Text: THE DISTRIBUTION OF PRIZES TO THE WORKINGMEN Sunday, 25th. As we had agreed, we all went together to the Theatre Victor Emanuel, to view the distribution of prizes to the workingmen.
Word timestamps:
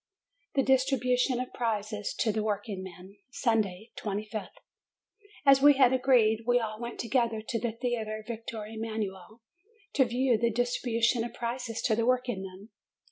THE 0.55 0.63
DISTRIBUTION 0.63 1.39
OF 1.39 1.53
PRIZES 1.53 2.15
TO 2.15 2.31
THE 2.31 2.41
WORKINGMEN 2.41 3.17
Sunday, 3.29 3.91
25th. 3.99 4.49
As 5.45 5.61
we 5.61 5.73
had 5.75 5.93
agreed, 5.93 6.45
we 6.47 6.59
all 6.59 6.79
went 6.81 6.99
together 6.99 7.39
to 7.47 7.59
the 7.59 7.73
Theatre 7.73 8.23
Victor 8.27 8.65
Emanuel, 8.65 9.43
to 9.93 10.05
view 10.05 10.39
the 10.39 10.49
distribution 10.49 11.23
of 11.23 11.35
prizes 11.35 11.83
to 11.83 11.95
the 11.95 12.07
workingmen. 12.07 12.69